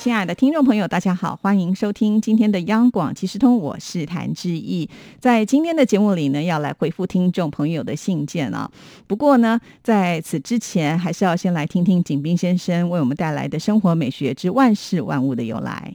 [0.00, 4.88] 亲爱的听众朋友，大家好，欢迎收听今天的央广即时通，我是谭志毅。
[5.18, 8.70] 在今天的节目里呢，要来回复听众朋友的信件啊。
[9.06, 15.94] 不过呢，在此之前，还是要先来听听景斌先生为我们带来的生活美学之万事万物的由来。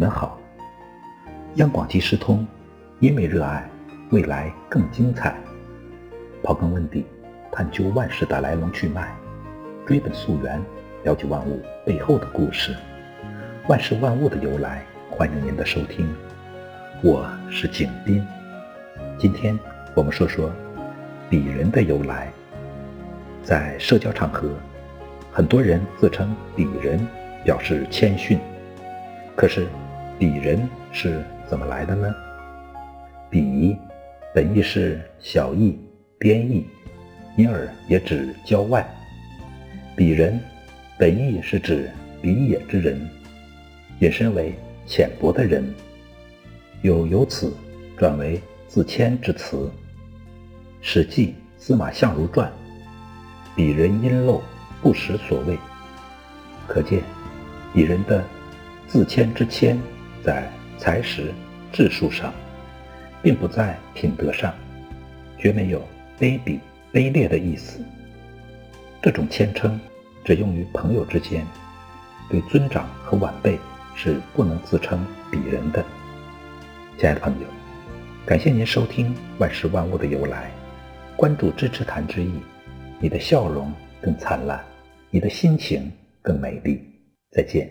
[0.00, 0.40] 们好！
[1.56, 2.46] 央广即时通，
[3.00, 3.68] 因为热爱，
[4.08, 5.36] 未来更精彩。
[6.42, 7.04] 刨根问底，
[7.52, 9.14] 探究万事的来龙去脉，
[9.84, 10.58] 追本溯源，
[11.04, 12.74] 了解万物背后的故事。
[13.68, 16.08] 万事万物的由来，欢迎您的收听。
[17.02, 18.26] 我是景斌，
[19.18, 19.58] 今天
[19.94, 20.50] 我们说说
[21.28, 22.32] 鄙人的由来。
[23.42, 24.48] 在社交场合，
[25.30, 27.06] 很多人自称鄙人，
[27.44, 28.38] 表示谦逊。
[29.36, 29.66] 可是，
[30.20, 32.14] 鄙人是怎么来的呢？
[33.30, 33.74] 鄙
[34.34, 35.78] 本意是小义、
[36.18, 36.66] 边义，
[37.38, 38.86] 因而也指郊外。
[39.96, 40.38] 鄙人
[40.98, 41.90] 本意是指
[42.22, 43.00] 鄙野之人，
[44.00, 44.52] 引申为
[44.86, 45.64] 浅薄的人，
[46.82, 47.56] 又由此
[47.96, 49.56] 转为自谦之词。
[50.82, 52.52] 《史记·司马相如传》
[53.58, 54.42] ：“鄙人阴陋，
[54.82, 55.58] 不识所谓。”
[56.68, 57.02] 可见，
[57.74, 58.22] 鄙人的。
[58.86, 59.78] 自谦之谦，
[60.24, 61.32] 在才识、
[61.72, 62.32] 智术上，
[63.22, 64.54] 并不在品德上，
[65.38, 65.80] 绝没有
[66.18, 66.58] 卑鄙、
[66.92, 67.80] 卑劣的意思。
[69.02, 69.78] 这种谦称
[70.24, 71.46] 只用于朋友之间，
[72.28, 73.58] 对尊长和晚辈
[73.94, 75.84] 是不能自称鄙人的。
[76.98, 77.46] 亲爱的朋友，
[78.26, 80.50] 感谢您收听《万事万物的由来》，
[81.16, 82.32] 关注支持谈之意，
[82.98, 83.72] 你的笑容
[84.02, 84.62] 更灿烂，
[85.10, 86.82] 你的心情更美丽。
[87.32, 87.70] 再见。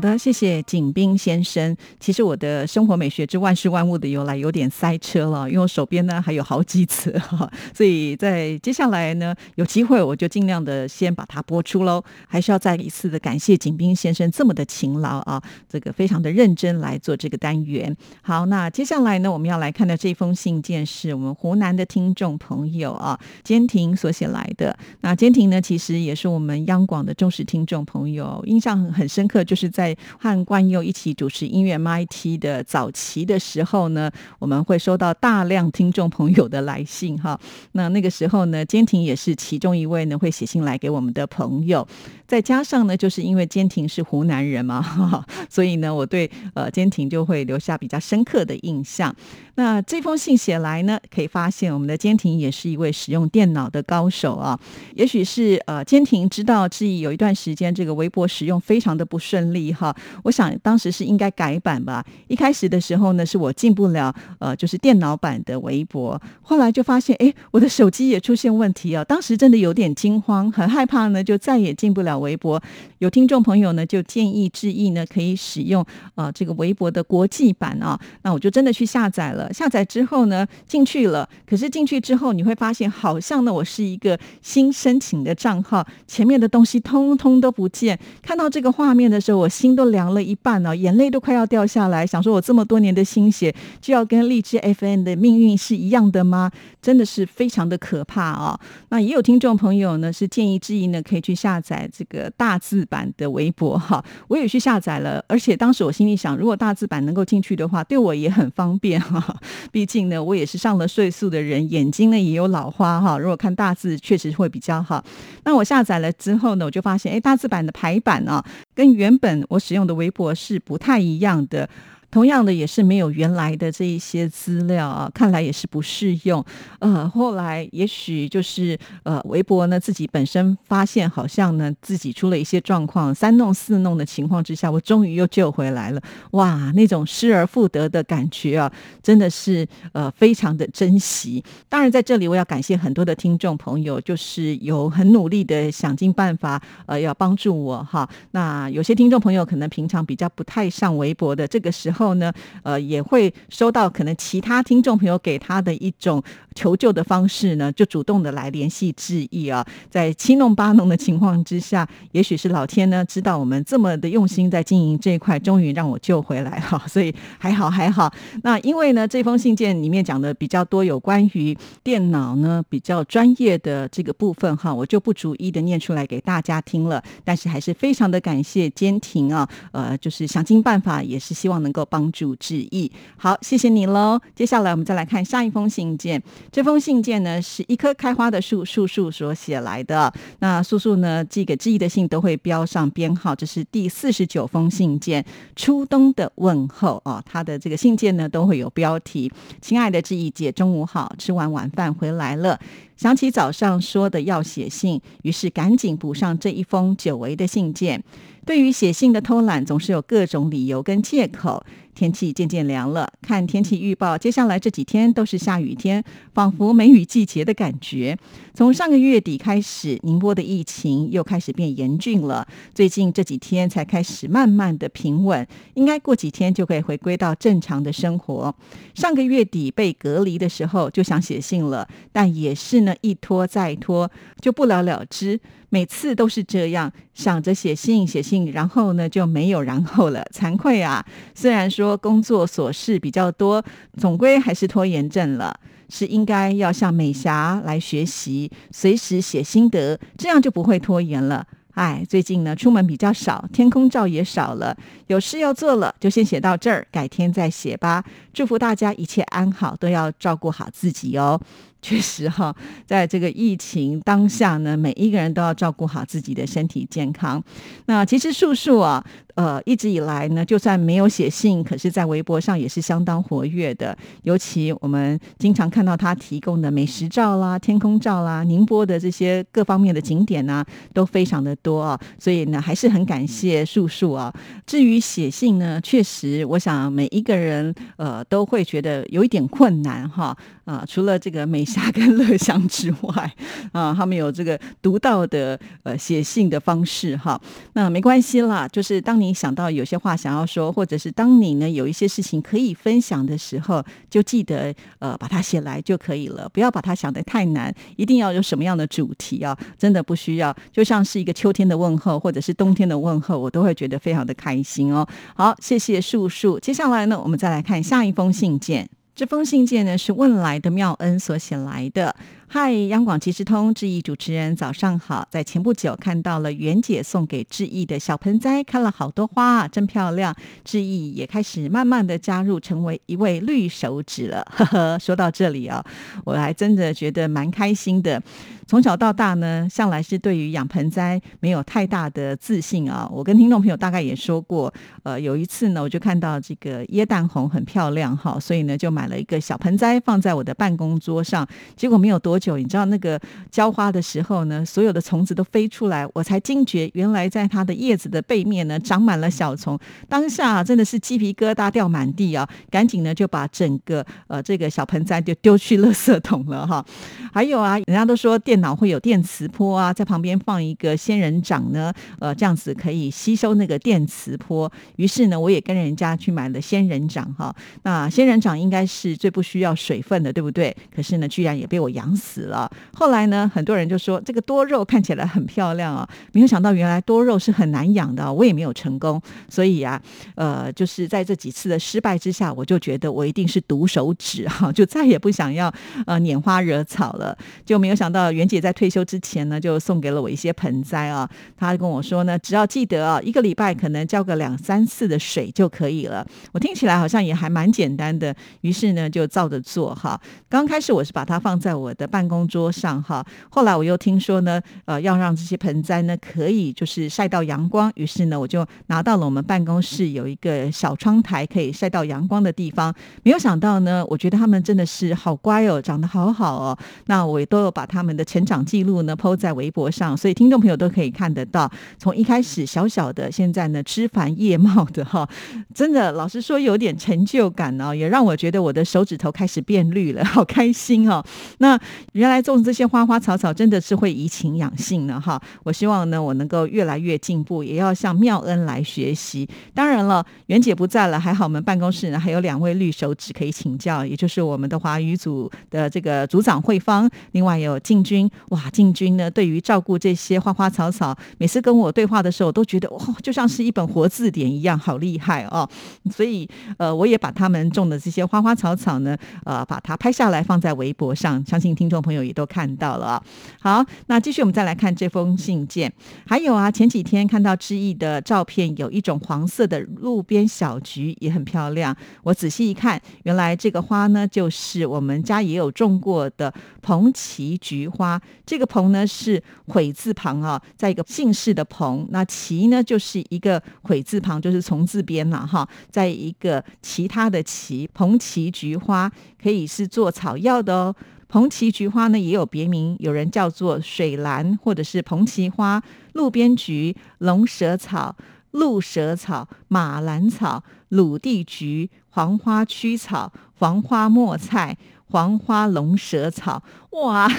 [0.00, 1.76] 好的，谢谢景斌先生。
[1.98, 12.02] 其实我的生活美学之万事万物的由来有点塞车了，因为我手边呢还有好几次哈，所以在接下来呢有机会我就尽量的先把它播出喽。
[12.26, 17.94] 还是要再一次的感谢景斌先生这么的勤劳啊，这个非常的认真来做这个单元。
[18.22, 24.74] 好，那接下来呢我们要来看的这封信件是我们湖南的听众朋友啊坚婷所写来的。
[25.02, 29.89] 那坚婷呢其实也是我们央广的忠实听众朋友，印象很深刻，就是在。
[30.18, 37.38] 和冠佑一起主持音乐 MIT 的早期的时候呢，我们会收到大量听众朋友的来信哈。
[37.72, 41.86] 那那个时候呢，坚婷也是其中一位呢，会写信来给我们的朋友。
[42.30, 49.12] 再加上呢，就是因为坚婷是湖南人嘛，哈 哈所以呢，我对呃坚婷就会留下比较深刻的印象。
[49.56, 54.56] 那这封信写来呢，可以发现我们的坚婷也是一位使用电脑的高手啊。
[54.94, 59.92] 也许是呃坚婷知道志毅有一段时间这个微博使用非常的不顺利哈，
[60.22, 62.06] 我想当时是应该改版吧。
[62.28, 72.62] 一开始的时候呢，是我进不了呃就是电脑版的微博，后来就发现哎我的手机也出现问题啊，当时真的有点惊慌，很害怕呢，就再也进不了微博。
[72.98, 79.52] 有听众朋友呢就建议志毅呢可以使用呃这个微博的国际版啊，那我就真的去下载了。
[79.52, 81.28] 下载之后呢，进去了。
[81.46, 87.98] 可是进去之后，你会发现，好像呢，我是一个新申请的账号，前面的东西通通都不见。
[88.22, 92.06] 看到这个画面的时候，我心都凉了一半了，眼泪都快要掉下来。
[92.06, 96.50] 想说，我这么多年的心血，就要跟荔枝 FN 的命运是一样的吗？
[96.82, 98.58] 真的是非常的可怕啊！
[98.88, 104.04] 那也有听众朋友呢，是建议之一呢，可以去下载这个大字版的微博哈。
[104.28, 109.34] 我也去下载了，而且当时我心里想，如果大字版能够进去的话，对我也很方便哈。
[109.72, 113.16] 毕竟呢，我也是上了岁数的人，眼睛呢也有老花哈。
[113.16, 115.02] 如果看大字，确实会比较好。
[115.44, 121.68] 那我下载了之后呢，我就发现，哎，大字版的排版啊，跟原本我使用的微博是不太一样的。
[122.10, 126.44] 同样的也是没有原来的这一些资料啊，看来也是不适用。
[126.80, 136.02] 呃，后来也许就是呃，微博呢自己本身发现好像呢自己出了一些状况，三弄四弄的情况之下，我终于又救回来了。
[136.32, 138.72] 哇，那种失而复得的感觉啊，
[139.02, 141.42] 真的是呃非常的珍惜。
[141.68, 148.08] 当然在这里我要感谢很多的听众朋友，就是有很努力的想尽办法呃要帮助我哈。
[148.32, 152.32] 那有些听众朋友可能平常比较不太上微博的，这个时候后呢，
[152.62, 156.22] 呃也会收到可能其他听众朋友给他的一种
[156.54, 159.64] 求救的方式呢，就主动的来联系致意啊。
[159.90, 168.10] 在七弄八弄的情况之下，也许是老天呢知道我们这么的用心在经营这一块，终于让我救回来了， 所以还好还好。
[168.42, 177.02] 那因为呢，这封信件里面讲的比较多有关于电脑呢比较专业的这个部分哈，我就不逐一的念出来给大家听了。
[177.24, 182.90] 但是还是非常的感谢坚婷啊，呃，就是想尽办法，也是希望能够帮助致意。
[183.18, 184.18] 好，谢谢你喽。
[184.34, 190.10] 接下来我们再来看下一封信件，这封信件呢是一棵开花的树树树所写来的。
[190.38, 195.24] 那树树呢寄给致意的信都会标上编号，这是第四十九封信件，
[195.56, 197.22] 初冬的问候哦。
[197.26, 202.58] 他的这个信件呢都会有标题，亲爱的致意姐，中午好，吃完晚饭回来了。
[203.00, 208.04] 想起早上说的要写信，于是赶紧补上这一封久违的信件。
[208.44, 211.64] 对于写信的偷懒，总是有各种理由跟借口。
[211.92, 216.02] 天气渐渐凉了，看天气预报，接下来这几天都是下雨天，
[216.32, 218.16] 仿佛梅雨季节的感觉。
[218.54, 222.46] 从上个月底开始，宁波的疫情又开始变严峻了。
[222.72, 228.54] 最近这几天才开始慢慢的平稳，应该过几天就可以回归到正常的生活。
[228.94, 234.10] 上个月底被隔离的时候就想写信了，但也是呢一拖再拖，
[234.40, 235.40] 就不了了之。
[235.72, 241.04] 每次都是这样，想着写信写信，然后呢就没有然后了，惭愧啊！
[241.32, 243.64] 虽然说工作琐事比较多，
[243.96, 245.54] 总归还是拖延症了，
[245.88, 251.46] 是应该要向美霞来学习，随时写心得，这样就不会拖延了。
[251.74, 254.76] 哎，最近呢出门比较少，天空照也少了，
[255.06, 258.04] 有事要做了，就先写到这儿，改天再写吧。
[258.34, 261.40] 祝福大家一切安好，都要照顾好自己哦。
[261.82, 262.54] 确实哈，
[262.86, 267.42] 在这个疫情当下呢，每一个人都要照顾好自己的身体健康。
[267.86, 269.04] 那其实素素啊，
[269.34, 273.96] 呃，一直以来呢，就算没有写信，可是在微博上也是相当活跃的。
[274.22, 281.98] 尤其我们经常看到他提供的美食照啦、天空照啦、宁波的这些各方面的景点呢，都非常的多啊。
[282.18, 284.32] 所以呢，还是很感谢素素啊。
[284.66, 290.36] 至于写信呢，确实，我想每一个人呃都会觉得有一点困难哈。
[290.64, 293.32] 啊，除了这个美霞跟乐香之外，
[293.72, 297.40] 啊，他们有这个独到的呃写信的方式哈。
[297.74, 309.56] 那没关系啦，就是当你想到有些话想要说，或者是当你呢有一些事情可以分享的时候，就记得呃把它写来就可以了，不要把它想得太难，一定要有什么样的主题啊？
[309.78, 315.06] 真的不需要，就像是一个秋天的问候，或者是冬天的问候，我都会觉得非常的开心哦。
[315.34, 316.58] 好，谢谢树树。
[316.58, 318.88] 接下来呢，我们再来看下一封信件。
[319.20, 322.16] 这封信件呢是问来的妙恩所写来的。
[322.52, 325.24] 嗨，央广即时通志毅主持人，早上好。
[325.30, 330.34] 在前不久看到了袁姐送给志毅的小盆栽，开了好多花，真漂亮。
[330.64, 334.44] 志毅也开始慢慢的加入，成为一位绿手指了。
[334.50, 335.80] 呵呵，说到这里啊，
[336.24, 338.20] 我还真的觉得蛮开心的。
[338.66, 343.08] 从小到大呢，向来是对于养盆栽没有太大的自信啊。
[343.12, 344.72] 我跟听众朋友大概也说过，
[345.04, 352.39] 呃，有一次呢，我就看到这个椰蛋红很漂亮哈，所以呢就买了一个小盆栽放在我的办公桌上，结果没有多。
[352.40, 359.78] 久，你知道那个浇花的时候呢，所有的虫子都飞出来，我才惊觉原来在它的叶子的背面呢长满了小虫。
[360.08, 362.48] 当下真的是鸡皮疙瘩掉满地啊！
[362.70, 366.84] 赶紧呢就把整个呃这个小盆栽就丢去垃圾桶了哈。
[367.32, 374.70] 还有啊，人家都说电脑会有电磁波啊，在旁边放一个仙人掌呢，呃这样子可以吸收那个电磁波。
[374.96, 377.54] 于是呢，我也跟人家去买了仙人掌哈。
[377.82, 380.74] 那仙人掌应该是最不需要水分的，对不对？
[380.94, 382.29] 可是呢，居然也被我养死。
[382.30, 382.70] 死了。
[382.94, 388.32] 后来呢，很多人就说这个多肉看起来很漂亮啊，没有想到原来多肉是很难养的。
[388.32, 390.00] 我也没有成功，所以啊，
[390.36, 395.72] 呃，就是在这几次的失败之下，我就觉得我一定是毒手指哈， 就再也不想要
[396.06, 397.36] 呃拈花惹草了。
[397.64, 401.28] 就没有想到袁姐在退休之前呢，就送给了我一些盆栽啊。
[401.56, 406.26] 她跟我说呢，只要记得啊，一个礼拜可能浇个两三次的水就可以了。
[406.52, 410.20] 我听起来好像也还蛮简单的，于是呢就照着做哈。
[410.48, 413.24] 刚开始我是把它放在我的办办公桌上哈。
[413.48, 422.94] 后来我又听说呢，呃，要让这些盆栽呢可以就是晒到阳光，于是呢我就拿到了我们办公室有一个小窗台可以晒到阳光的地方。
[423.22, 426.78] 没有想到呢，我觉得他们真的是好乖哦，长得好好哦。
[427.06, 435.26] 那我也都有把他们的成长记录呢抛在微博上，所以听众朋友都可以看得到，从一开始小小的，现在呢枝繁叶茂的哈，
[435.74, 441.24] 真的老实说有点成就感哦，也让我觉得我的手指头开始变绿了，好开心哦。
[441.58, 441.78] 那
[442.12, 445.40] 原来种这些花花草草真的是会怡情养性呢哈。
[445.62, 449.48] 我希望呢我能够越来越进步，也要向妙恩来学习。
[449.74, 458.30] 当然了，袁姐不在了，还好我们办公室呢还有两位绿手指可以请教，也就是我们的华语组的这个组长慧芳，另外有静君。
[458.50, 465.68] 哇，静君呢对于照顾这些花花草草，每次跟我对话的时候，都觉得哇，就像是一本活字典一样，好厉害哦。
[466.10, 473.20] 所以呃，我也把他们种的这些花花草草呢，呃，把它拍下来放在微博上，相信听众朋友也都看到了。
[473.60, 475.92] 好，那继续我们再来看这封信件。
[476.26, 481.94] 还有啊，前几天看到知意的照片，有一种黄色的路边小菊，也很漂亮。
[482.22, 488.20] 我仔细一看，原来这个花呢，就是我们家也有种过的蓬奇菊花。
[488.46, 492.06] 这个蓬呢是悔字旁啊，在一个姓氏的蓬。
[492.10, 497.88] 那奇呢就是一个悔字旁，就是从字边了哈，在一个其他的奇。
[497.92, 499.10] 蓬奇菊花
[499.42, 500.94] 可以是做草药的哦。
[501.30, 505.80] 蓬奇菊花呢也有别名，有人叫做水兰，或者是蓬奇花、
[506.14, 508.16] 路边菊、龙舌草、
[508.50, 516.60] 鹿舌草、马兰草、鲁地菊、黄花曲草、黄花墨菜、黄花龙舌草。
[516.90, 517.30] 哇，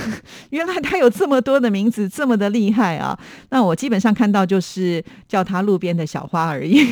[0.51, 3.19] 原来它有这么多的名字，这么的厉害啊！
[3.49, 6.87] 那我基本上看到就是叫它路边的小花而已。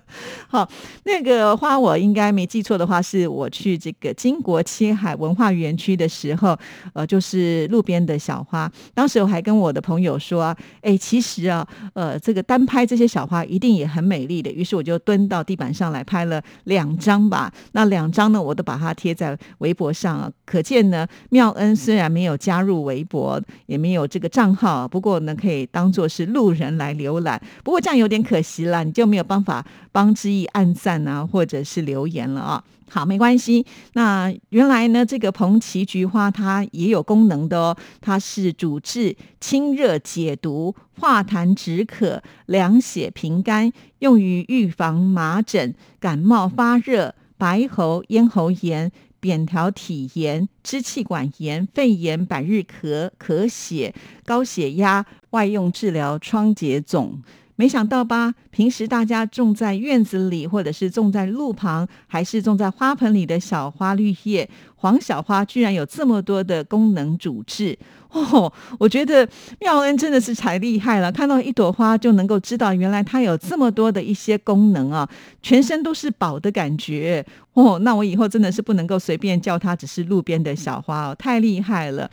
[0.48, 0.68] 好，
[1.04, 6.56] 那个花我应该没记错的话，是我去这个金国七海文化园区的时候，
[6.92, 8.70] 呃，就是路边的小花。
[8.94, 14.50] 当时我还跟我的朋友说，哎，其实啊，呃，这个单拍这些小花一定也很美丽的。
[14.50, 17.52] 于是我就蹲到地板上来拍了两张吧。
[17.72, 20.30] 那两张呢，我都把它贴在微博上啊。
[20.44, 27.40] 可见呢，妙恩虽然没有加入微博，也没有这个账号，不过呢，可以当做是路人来浏览。
[27.64, 29.64] 不过这样有点可惜了，你就没有办法。
[29.96, 32.62] 帮之意按赞啊，或者是留言了啊。
[32.90, 33.64] 好，没关系。
[33.94, 37.74] 那原来呢，这个蓬奇菊花它也有功能的哦。
[38.02, 53.94] 它是主治清热解毒、化痰止渴、凉血平肝，用于预防麻疹、感冒发热、白喉、咽喉炎、扁桃体炎、支气管炎、肺炎、百日咳、咳血、
[54.26, 57.22] 高血压，外用治疗疮结肿。
[57.56, 58.34] 没想到吧？
[58.50, 67.78] 平时大家种在院子里，或者是种在路旁，还是种在花盆里的小花绿叶，黄小花居然有这么多的功能主治
[68.10, 68.52] 哦！
[68.78, 69.26] 我觉得
[69.60, 75.08] 妙恩真的是才厉害了，看到一朵花就能够知道原来它有这么多的一些功能啊，
[75.42, 77.24] 全身都是宝的感觉
[77.56, 77.78] 哦！
[77.80, 82.08] 那我以后真的是不能够随便叫它只是路边的小花哦，太厉害了。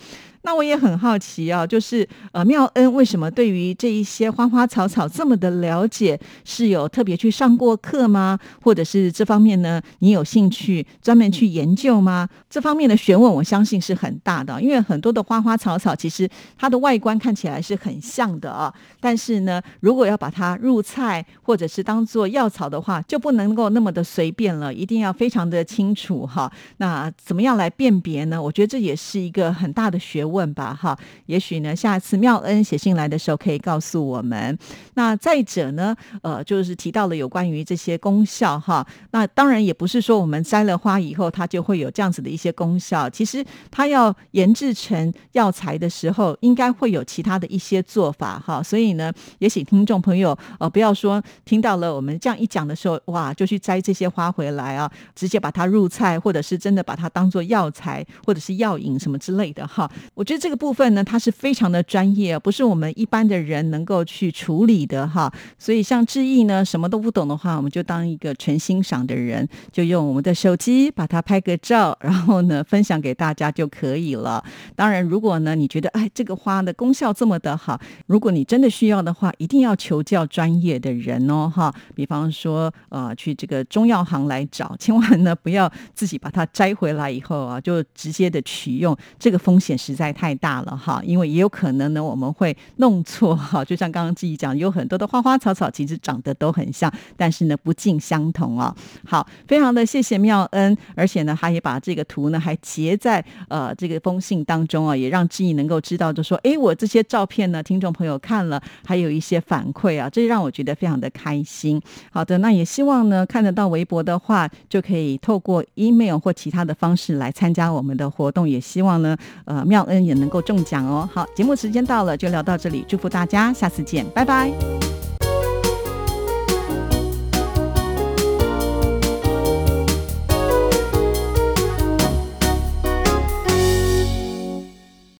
[0.46, 6.20] 那我也很好奇啊，就是呃，妙恩为什么对于这一些花花草草这么的了解？
[6.44, 8.38] 是有特别去上过课吗？
[8.62, 9.82] 或者是这方面呢？
[10.00, 12.28] 你有兴趣专门去研究吗？
[12.50, 26.50] 这方面的学问，我相信是很大的，因为很多的花花草草其实它的外观看起来是很像的啊，但是呢，如果要把它入菜或者是当做药草的话，就不能够那么的随便了，一定要非常的清楚哈。
[26.78, 28.40] 那怎么样来辨别呢？
[28.40, 30.44] 我觉得这也是一个很大的学问。
[30.54, 34.56] 吧，哈，也许呢，下次妙恩写信来的时候可以告诉我们。
[34.94, 43.10] 那再者呢，呃，就是提到了有关于这些功效，哈，那当然也不是说我们摘了花以后它就会有这样子的一些功效。
[43.10, 48.62] 其实它要研制成药材的时候，应该会有其他的一些做法，哈。
[48.62, 54.92] 所以呢，也请听众朋友呃，不要说听到了我们这样一讲的时候，哇，就去摘这些花回来啊，
[55.24, 59.90] 直接把它入菜，或者是真的把它当做药材或者是药引什么之类的，哈。
[60.16, 65.32] 我觉得这个部分呢，它是非常的专业，不是我们一般的人能够去处理的哈。
[65.58, 74.44] 所以像志毅呢，什么都不懂的话，我们就当一个纯欣赏的人，就用我们的手机把它拍个照，然后呢分享给大家就可以了。
[74.76, 81.74] 当然，如果呢你觉得哎这个花的功效这么的好，如果你真的需要的话，一定要求教专业的人哦哈。
[81.96, 90.14] 比方说呃去这个中药行来找，千万呢不要自己把它摘回来以后啊就直接的取用，这个风险实在。
[90.14, 93.66] 太大了哈，因为也有可能呢我们会弄错哈。
[93.66, 98.76] 就像刚刚志毅讲，有很多的花花草草其实长得都很像，但是呢不尽相同啊。
[99.04, 111.82] 好，非常的谢谢妙恩，而且呢他也把这个图呢还截在呃这个封信当中啊，也让志毅能够知道，就说哎我这些照片呢，听众朋友看了还有一些反馈啊，这让我觉得非常的开心。
[112.12, 121.10] 好的，那也希望呢看得到微博的话，就可以可以透过 email 或其他的方式来参加我们的活动，也希望呢呃妙恩也能够中奖哦。
[121.12, 125.03] 好，节目时间到了，就聊到这里，祝福大家，下次见，拜拜。